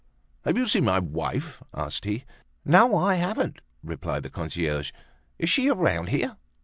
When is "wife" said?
0.97-1.61